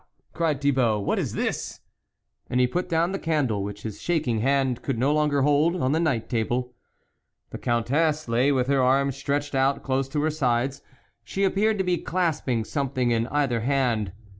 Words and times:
"cried 0.33 0.59
Thibault, 0.59 1.01
"what 1.01 1.19
is 1.19 1.33
this?" 1.33 1.81
and 2.49 2.59
he 2.59 2.65
put 2.65 2.89
down 2.89 3.11
the 3.11 3.19
candle, 3.19 3.61
which 3.63 3.83
his 3.83 4.01
shaking 4.01 4.39
hand 4.39 4.81
could 4.81 4.97
no 4.97 5.13
longer 5.13 5.43
hold, 5.43 5.75
on 5.75 5.91
the 5.91 5.99
night 5.99 6.27
table. 6.27 6.73
The 7.51 7.59
Countess 7.59 8.27
lay 8.27 8.51
with 8.51 8.65
her 8.65 8.81
arms 8.81 9.15
stretch 9.15 9.53
ed 9.53 9.57
out 9.59 9.83
close 9.83 10.09
to 10.09 10.23
her 10.23 10.31
sides; 10.31 10.81
she 11.23 11.43
appeared 11.43 11.77
to 11.77 11.83
be 11.83 11.99
clasping 11.99 12.63
something 12.63 13.11
in 13.11 13.27
either 13.27 13.59
hand. 13.59 14.11